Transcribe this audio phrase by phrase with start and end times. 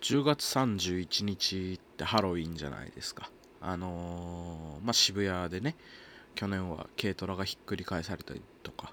[0.00, 3.30] 10月31日ってハロウィンじゃないですか。
[3.60, 5.76] あのー、まあ渋谷でね
[6.34, 8.92] 去年は軽トラがひっくり返されたりとか。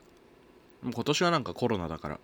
[0.84, 2.20] 今年はなんかコロナだから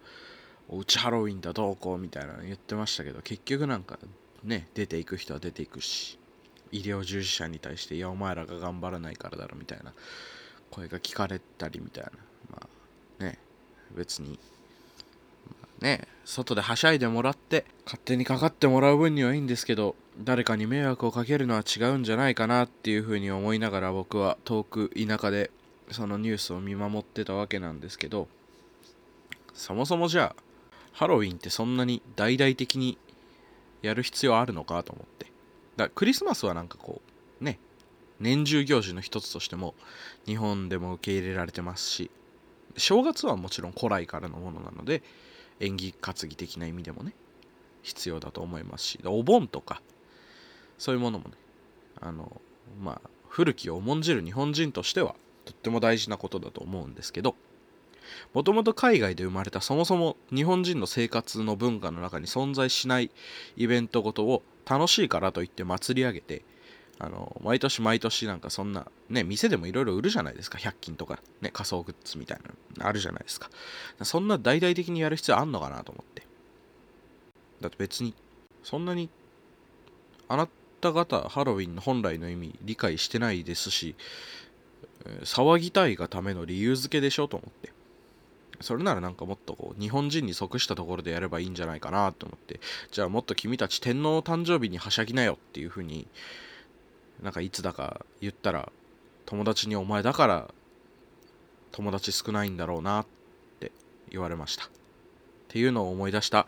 [0.69, 3.97] うちハロウィンだどうこうみたいなの言ってましたけど結局なんか
[4.43, 6.19] ね出ていく人は出ていくし
[6.71, 9.93] 医療従事者に対していやお前らが頑張らないからだろみたいな
[10.69, 12.11] 声が聞かれたりみたいな。
[12.51, 12.67] ま
[13.19, 13.39] あね
[13.95, 14.39] 別に、
[15.81, 25.51] ね外ではしゃいでもらって勝手にかかってもらう分にはいいんですけど誰かに迷惑をかけるのは違うんじゃないかなっていうふうに思いながら僕は遠く田舎で
[25.91, 28.27] そのニュースを見守ってたわけなんですけど
[29.53, 30.41] そもそもじゃあ
[30.91, 32.97] ハロウィンってそんなに大々的に
[33.81, 35.19] やる必要あるのかと思って。
[35.79, 37.01] だクリスマスはなんかこ
[37.41, 37.57] うね
[38.19, 39.73] 年中行事の一つとしても
[40.25, 42.11] 日本でも受け入れられてますし
[42.77, 45.01] 正月はもちろん古来からのものなので
[45.59, 47.13] 縁起担ぎ的な意味でもね
[47.81, 49.81] 必要だと思いますしお盆とか
[50.77, 51.35] そういうものもね
[52.01, 52.41] あの
[52.81, 55.15] まあ古きを重んじる日本人としては
[55.45, 57.35] とっても大事なことだと思うんですけど
[58.33, 63.11] もともと海外で生まれたそもそも日本人の生活の文化の中に存在しない
[63.55, 66.43] イベントごとを楽しいからといって祭り上げて
[67.01, 70.57] あの毎年毎年なんかそんなね店でもいろいろ売るじゃないですか。
[70.57, 73.49] 100均とかね仮想グッズみたいなのあるじゃないですか。
[74.03, 76.23] そんな大々的にやる必要あんのかなと思って。
[77.61, 78.13] だって別に
[78.63, 79.09] そんなに
[80.27, 80.47] あな
[80.81, 83.95] た方ハロウィンの本来の意味理解してないですし
[85.23, 87.71] 騒ぎたいがための理由付けでしょと思って。
[88.61, 92.59] それならなんかもっとこう日本人に即したところでやればいいんじゃないかなと思って。
[92.91, 96.07] じゃあもっと君たち天皇誕生日にはしゃぎなよっていう風に
[97.21, 98.71] なんかいつだか言ったら
[99.25, 100.53] 友達にお前だから
[101.71, 103.05] 友達少ないんだろうなっ
[103.59, 103.71] て
[104.09, 104.65] 言われました。
[104.65, 104.67] っ
[105.51, 106.45] ていうのを思い出した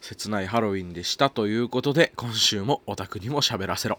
[0.00, 3.98] 切ないハロウィンでしたということで今週もオタクにも喋らせろ。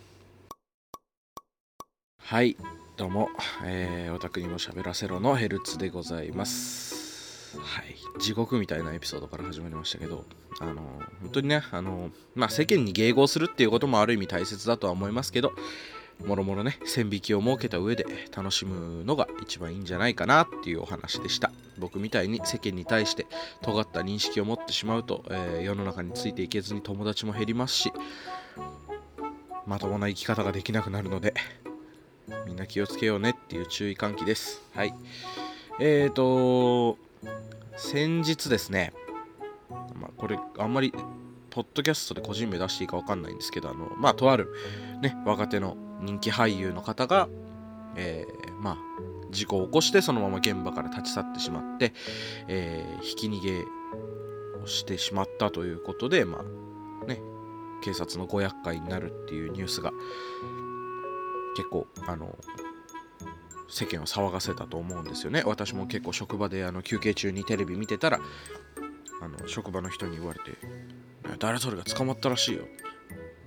[2.19, 2.55] はい
[2.97, 3.29] どうも、
[3.65, 7.59] えー、オタクにも喋らせろのヘルツでございます。
[7.59, 10.25] はい、地獄みたいなエピソードから始まりましたけど、
[10.59, 10.81] あの
[11.21, 15.51] 本当にね、あのまあ、世間に迎合するっていうこともある意味大切だとは思いますけど、
[16.23, 18.05] もろもろね、線引きを設けた上で
[18.35, 21.51] 楽しむのが一番いいんじゃないかなっていうお話でした。
[21.77, 23.27] 僕みたいに世間に対して
[23.61, 27.91] 尖った認識を持ってしまうと、えー、世の中についていけずに友達も減りますし、
[29.65, 31.33] まともな生き方ができなくなるので、
[32.45, 34.61] みんな気をつけようねっていう注意喚起です。
[34.73, 34.93] はい。
[35.79, 36.97] えーと、
[37.75, 38.93] 先日ですね、
[39.69, 40.93] まあ、これあんまり
[41.49, 44.53] ポッドキャストで個人名出していいか分かんないんですけどあのまあとある
[45.01, 47.29] ね若手の人気俳優の方が、
[47.95, 48.77] えー、まあ
[49.31, 51.93] 事故を起こしてそのまま現場から立ち去ってしまって、
[52.47, 53.65] えー、ひき逃げ
[54.63, 57.19] をしてしまったということでまあね
[57.83, 59.91] 警察のご厄介になるっていうニュースが
[61.55, 62.35] 結構あの
[63.67, 65.43] 世間を騒がせたと思うんですよね。
[65.45, 68.19] 私も結構職場であの休憩中にテレビ見てたら
[69.21, 70.57] あの職場の人に言われて
[71.39, 72.65] 「誰それが捕まったらしいよ」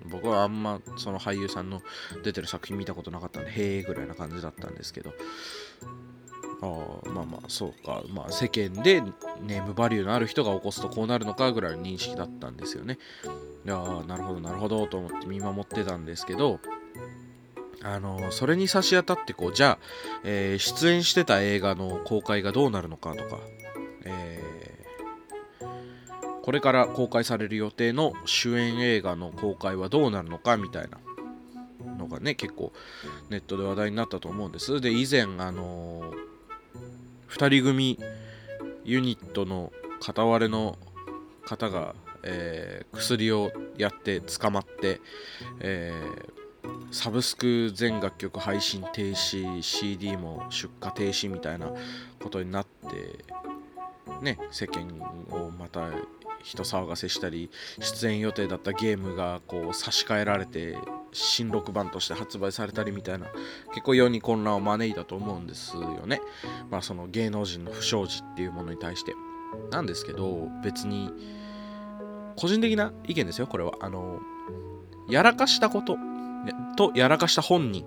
[0.08, 1.82] 僕はあんまその俳優さんの
[2.22, 5.12] 出てる作品見たことなかったんでへえぐらいな感じだったんですけど。
[6.60, 6.66] あ
[7.10, 8.02] まあまあそうか。
[8.12, 9.00] まあ世間で
[9.40, 12.98] ネームバリューのある人が起こすとこうなるのかぐらいの認識だったんですよね。
[13.64, 13.76] いや
[14.06, 16.58] なるほどなるほどと思って見守ってたんですけど
[17.82, 19.78] あのそれに差し当たってこうじゃあ、
[20.24, 23.38] えー、出演してた映画の公開がどうなるのかとか、
[24.04, 24.77] え、
[26.48, 30.98] これから公開される予定の主演映画の公開はどうなるのかみたいな
[31.98, 32.72] のがね結構
[33.28, 34.80] ネットで話題になったと思うんです。
[34.80, 36.10] で以前あの、
[37.28, 37.98] 2人組
[38.82, 40.78] ユニットの片割れの
[41.44, 45.02] 方が、えー、薬をやって捕まって、
[45.60, 51.70] えー、サブスク全楽曲配信停止 CD も出荷停止みたいな
[52.22, 53.22] ことになって
[54.22, 54.86] ね世間
[55.30, 55.90] をまた
[56.42, 57.50] 人騒がせしたり
[57.80, 60.76] 出演予定だったゲームがこう差し替えられて
[61.12, 63.26] 新録版として発売されたりみたいな
[63.70, 66.20] 結構世に混乱を招いたと思うんですよね。
[66.70, 69.14] まあその芸能人の不祥事っていうものに対して。
[69.70, 71.10] なんですけど別に
[72.36, 73.72] 個人的な意見ですよこれは。
[73.80, 74.20] あの
[75.08, 75.96] やらかしたこと
[76.76, 77.86] とやらかした本人。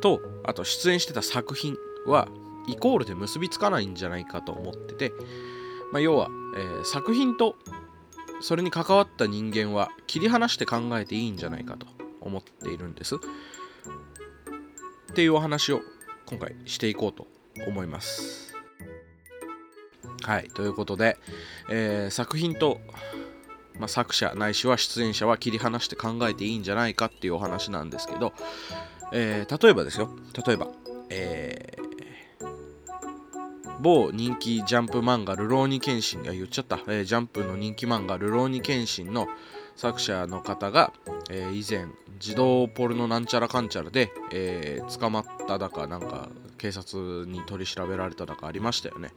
[0.00, 1.76] とあと出演してた作品
[2.06, 2.28] は
[2.66, 5.12] イコールで結びつかないんじゃないかと思ってて、
[5.92, 7.56] まあ、要は、えー、作品と
[8.40, 11.86] それに関わった人間は切り離して考えていいんじゃないかと
[12.20, 13.16] 思っているんです。
[13.16, 13.18] っ
[15.14, 15.80] ていうお話を
[16.26, 17.26] 今回していこうと
[17.66, 18.54] 思います。
[20.22, 21.16] はいということで、
[21.70, 22.80] えー、作品と
[23.78, 28.32] まあ、作者ないしは出演者は切り離して考えていいんじゃないかっていうお話なんですけど、
[29.12, 30.10] えー、例えばですよ。
[30.46, 30.68] 例えば、
[31.10, 31.87] えー、
[33.80, 39.28] 某人気ジャンプ漫画「ルローニケンシン」が言っちゃった、えー、ジャンプの人気漫画「ルローニケンシン」の
[39.76, 40.92] 作者の方が、
[41.30, 46.28] えー、以前児童ポルノなんちゃらかんちゃらで、えー、捕まっただかなんか
[46.58, 49.12] 警察に取り調べられただかありましたよね。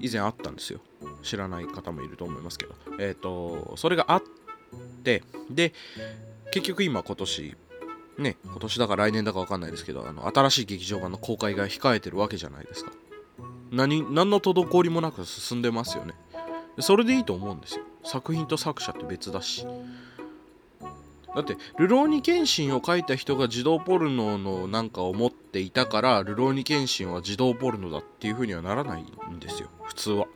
[0.00, 0.80] 以前あったんですよ。
[1.22, 2.74] 知らない方もいると思いますけど。
[2.98, 4.22] えっ、ー、とそれがあっ
[5.02, 5.72] てで
[6.52, 7.56] 結局今今年
[8.18, 12.92] ね今年だか来年だか分かんないですけどあの新しい劇場版の公開が控えてるわけじゃないですか。
[13.70, 16.14] 何何の滞りもなく進んでますよね。
[16.80, 17.84] それでいいと思うんですよ。
[18.04, 19.66] 作品と作者って別だし。
[21.34, 29.70] だって「ルローニケンシン」を書いた人が児童ポルノのなんかを持っていたから「ルローニケンシン」は児童ポルノだっていう風にはならないんですよ。
[29.82, 30.26] 普通は。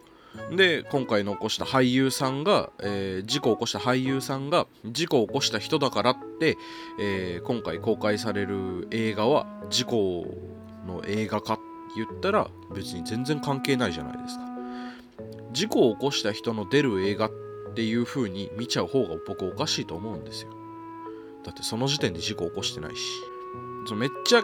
[0.57, 6.57] で今回残した俳優さんが、えー、事故を起こした俳優さんが事故を起こした人だからって、
[7.01, 10.27] えー、今回公開される映画は事故
[10.87, 11.63] の映画かって
[11.97, 14.45] 言ったら別に全然関係ないじゃないですか。
[15.53, 17.31] 事故を起こした人の出る映画っ
[17.75, 20.51] ていう風に見ちゃう方が僕おかしいと思うんですよ。
[21.45, 23.01] だってその時点で事故を起こしてないし。
[23.95, 24.43] めっちゃ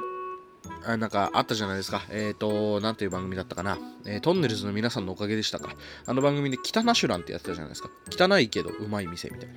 [0.84, 2.02] あなんかあったじゃないですか。
[2.10, 3.78] えっ、ー、と、なんていう番組だったかな。
[4.04, 5.74] えー、トンネルズの皆さんのおかげでしたか。
[6.06, 7.90] あの番組で北ナシュランってやってたじゃないですか。
[8.10, 9.54] 汚いけどうまい店みたいな。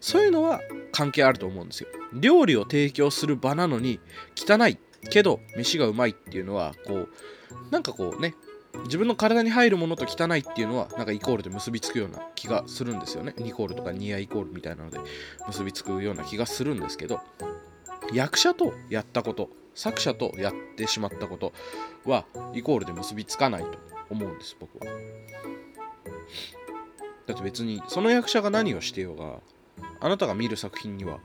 [0.00, 0.60] そういうのは
[0.92, 1.88] 関係あると思うんですよ。
[2.12, 4.00] 料理を提供する場なのに、
[4.36, 4.78] 汚い
[5.10, 7.08] けど飯がうまいっていうのは、こう、
[7.70, 8.34] なんかこうね、
[8.84, 13.34] 自分の体に入るものと汚いっていうのはなんかイコールで結びつくような気がするんですよね。
[13.38, 14.98] ニコールとかニアイコールみたいなので
[15.46, 17.20] 結びつくような気がするんですけど
[18.12, 21.52] 役者とやったこと作者とやってしまったこと
[22.04, 22.24] は
[22.54, 23.78] イコールで結びつかないと
[24.10, 24.92] 思うんです僕は。
[27.26, 29.40] だって別にその役者が何をしてようが
[30.00, 31.18] あなたが見る作品には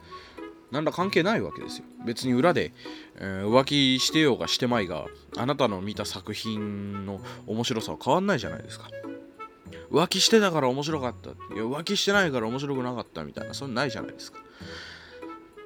[0.72, 1.86] 何ら関係ないわけですよ。
[2.06, 2.74] 別に裏で、
[3.18, 5.06] えー、浮気してようがしてまいが
[5.38, 8.90] あなたの見た作品の面白さは変わんないじゃないですか。
[9.92, 11.30] 浮気してたから面白かった。
[11.30, 14.40] いや浮気してないから面白くなかったみたいなそんなないじゃないですか。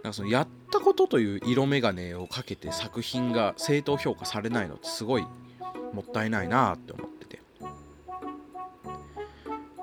[0.06, 5.24] なんかそのやったことという色眼鏡をかけて作品が正当評価されないのってすごい
[5.94, 7.42] もったいないなって思ってて。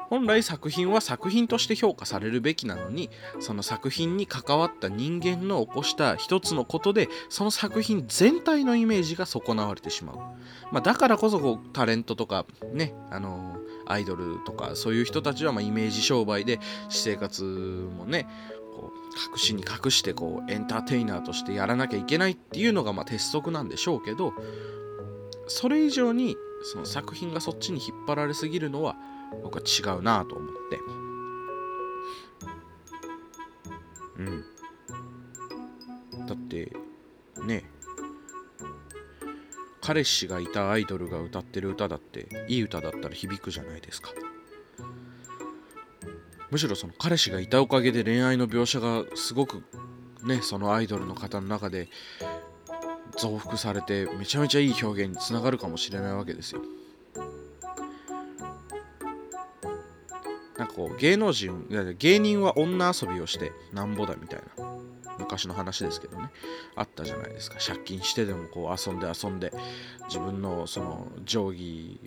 [0.08, 3.10] 本来作品は作品として評価されるべきなのに
[3.40, 10.16] その作品に関わった人間の起こした一つのことでその作品全体のイメージが損なわれてしまう、
[10.70, 16.60] まあ、だからこそこうタレントとかねあのアイドルとかそういう人たちはまイメージ商売で
[16.90, 18.28] 私生活もね
[18.74, 24.32] こう隠しに隠してこうエンターテイナーとしてやらなきゃいけないっていうのがまあ鉄則なんでしょうけど
[25.46, 28.96] それ以上にその作品がそっちに引っ張られすぎるのは
[29.42, 30.78] 僕は違うなと思って。
[34.18, 34.44] うん。
[36.26, 36.72] だって
[37.44, 37.64] ね。
[39.84, 44.12] 彼氏がいたアイドルが歌ってる歌だっていい歌だったら響くじゃないですか。
[46.52, 49.64] むしろその彼氏がいたおかげで恋愛の描写がすごく
[50.22, 51.88] ねそのアイドルの方の中で
[53.16, 56.60] 増幅されてめちゃめちゃいい表現につながるかもしれないわけですよ。
[60.58, 61.66] なんかこう芸能人
[61.98, 64.66] 芸人は女遊びをしてなんぼだみたいな
[65.18, 66.30] 昔の話ですけどね
[66.76, 67.56] あったじゃないですか。
[67.66, 69.54] 借金してでもこう遊んで遊んで
[70.04, 71.98] 自分のその定規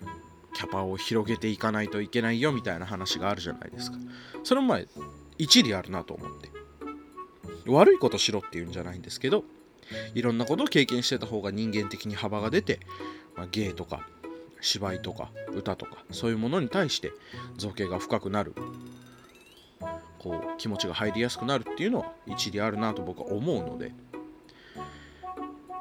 [0.56, 3.98] キャパを広げていかないといけないよみたいな話があるじゃないですか。
[4.42, 4.80] それもまあ
[5.36, 6.50] 一理あるなと思って。
[7.66, 9.44] 悪いことしろっていうんじゃないんですけど
[10.14, 12.80] いろんなことを経験してた方が人間的に幅が出て、
[13.36, 14.06] まあ、芸とか
[14.60, 17.12] 芝居とか歌とかそういうものに対して
[17.56, 18.54] 造形が深くなる。
[20.18, 23.92] こう気持ちが入りやすくなるっていうのは一理あるなと僕は思うので。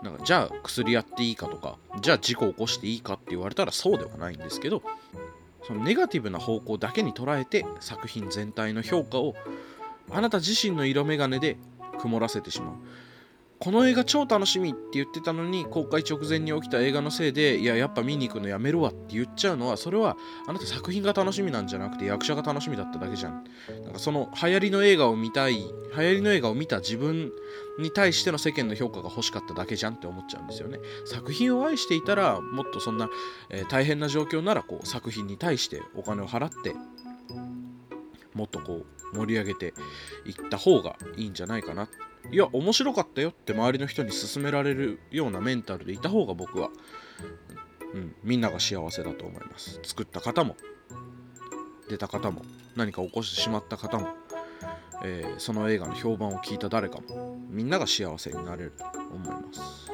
[0.06, 4.84] なんかじゃあ薬やっていいかとかじゃあ事故起こしていいかって言われたらそうではないんですけど
[5.66, 9.34] そのネガティブな方向だけに捉えて作品全体の評価を
[10.12, 11.58] あなた自身の色眼鏡で
[12.00, 12.76] 曇らせてしまう。
[13.66, 20.18] この映画超楽しみって言ってたのに公開直前に起きた映画のせいでいややっぱ見に行くのやめるわって言っちゃうのはそれは
[20.48, 23.44] あなた作品が楽しみなんじゃなくて役者が楽しみだっただけじゃん。
[23.84, 25.64] なんかその流行りの映画を見たい流
[25.96, 27.32] 行りの映画を見た自分
[27.80, 30.78] に対しての世間の評価が欲しかっただけじゃんって思っちゃうんですよね。
[31.06, 33.10] 作品を愛していたらもっとそんな、
[33.50, 36.76] えー、大変な状況ならこう作品に対してお金を払って
[38.36, 39.74] もっとこう盛り上げて
[40.26, 41.90] いった方がいいんじゃないかな。
[42.32, 46.70] いや面白かったよって周りの人に勧められるようなメンタルでいた方が僕は、
[47.94, 49.80] うん、みんなが幸せだと思います。
[49.84, 50.56] 作った方も
[51.88, 52.44] 出た方も
[52.76, 54.10] 何か起こしてしまった方も、
[55.04, 59.86] えー、その映画の評判を聞いた誰かもみんなが幸せになれると思います。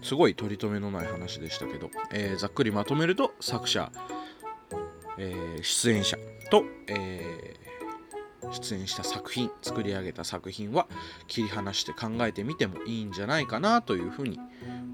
[0.00, 3.90] すごい取り留めのない話でしたけど、えー、ざっくりまとめると作者、
[5.18, 6.16] えー、出演者
[6.50, 7.56] と、え
[8.52, 10.86] 出演した作品作り上げた作品は
[11.26, 14.38] 切り離して考えてみてもいいんじゃないかなというふうに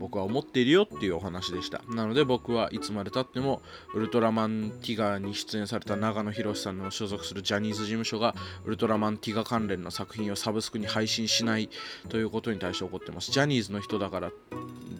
[0.04, 1.80] 僕は思っているよっていうお話でした。
[1.88, 3.62] なので僕はいつまでたっても
[3.94, 8.34] ウルトラマンティガーに出演された長野博さんの所属するジャニーズ事務所が
[8.66, 11.70] ウルトラマンティガ関連の作品をサブスクに配信しない
[12.10, 13.32] ということに対して怒ってます。
[13.32, 14.30] ジャニーズの人だから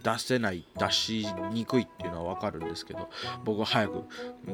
[0.03, 3.11] 出せない出しにくいっていうのは分かるんですけど
[3.45, 4.05] 僕は早く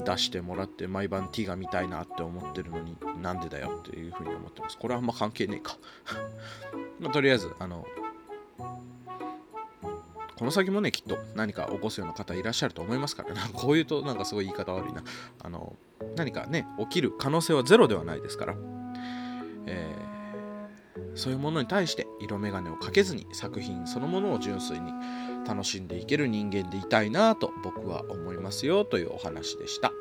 [0.04, 4.76] 出してもらって毎晩ティガ見たいなって思ってるのになんでだよっていうふうに思ってます。
[4.76, 5.76] これはあんま関係ねえか。
[6.98, 7.86] まあ、とりあえずあの
[10.40, 15.02] この先もねきっと何か起こすような方いらっしゃると思いますから、ね、 こういうとなんかすごい言い方悪いな。
[15.38, 15.76] あの
[16.16, 18.54] 何かね起きる可能性はゼロではないですから、
[19.66, 24.90] えー、そういうものに対して色眼鏡をかけずに作品そのものを純粋に
[25.46, 29.92] 楽しんでいける人間でいたいなと僕は思いますよというお話でした。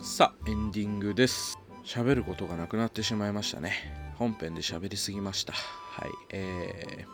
[0.00, 1.61] さあエンディングです。
[1.84, 3.72] 喋ることがなくなってしまいましたね。
[4.18, 5.52] 本編で喋りすぎました。
[5.52, 6.10] はい。
[6.30, 7.06] えー、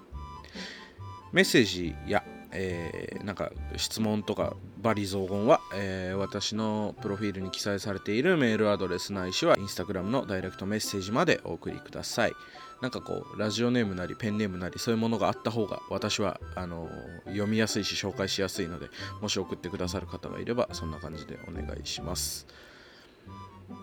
[1.32, 12.32] メッセージやえー、なんか質問とかバリ雑言は、えー、私のプロフィールに記載されているメールアドレスないしはインスタグラムのダイレクトメッセージまでお送りください。
[12.80, 16.88] なんかこうラジオネームなりペンネームなりそういうものがあった方が私はあの
[17.24, 18.86] 読みやすいし紹介しやすいので
[19.20, 22.46] もし送ってくださる方がいればそんな感じでお願いします。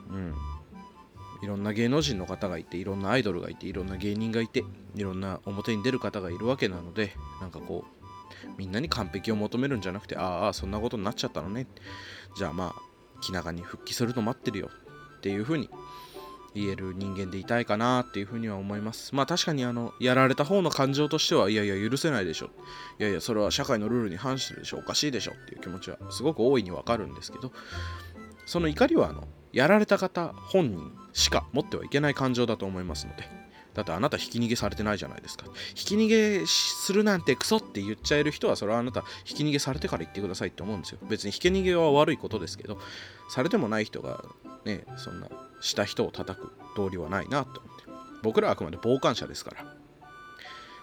[0.09, 0.33] うん。
[1.43, 4.63] いろんな芸能人の方がいていろんなアイドルがいていろんな芸人がいて
[4.95, 7.95] いろんな表に出る方がいるわけなのでなんかこう
[8.57, 11.67] みんなに完璧を求めるんじゃなくてああそんなことになっちゃったのね。
[12.37, 14.69] じゃあまあ気長に復帰すると待ってるよ。
[15.17, 15.69] っていうふうに
[16.53, 19.13] 言える人間でいたいかなっていうふうには思います。
[19.15, 22.49] まあ確かにあのやられた方の感情としてはいやいや許せないでしょ。
[22.99, 24.77] いやいやそれは社会のルールに反してるでしょ。
[24.77, 25.33] おかしいでしょ。
[25.33, 27.51] っていう気持ちはすごく大いにわかるんですけど
[28.45, 33.23] その怒りはあのやられた方本人しか持ってはいけない感情だと思いますので
[33.73, 35.47] だってあなたひき逃げされてないじゃないですか。
[35.73, 40.99] ひき逃げするなんてクソって言っちゃえる人はそれはあなたひき逃げされてから言ってくださいって思うんですよ。
[41.09, 42.79] 別にひき逃げは悪いことですけど
[43.29, 44.23] されてもない人が
[44.63, 45.27] ねそんな
[45.59, 47.83] した人を叩く道理はないなと思って。
[48.23, 49.84] 僕らはあくまで傍観者ですから。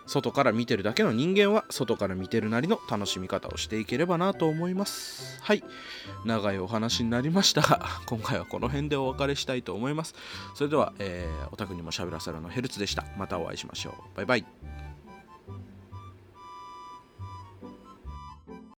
[0.07, 5.41] 外から見てるだけの人間は外から見てるなりの楽しみ方をしていければなと思います。
[5.43, 5.65] はい。
[6.25, 7.63] 長いお話になりました。
[7.63, 10.15] が 今回はこの辺でお別れしたいと思います。
[10.55, 13.05] それでは、えー、お宅にもしゃべらせるのヘルツでした。
[13.17, 14.17] またお会いしましょう。
[14.17, 14.82] バイバイ。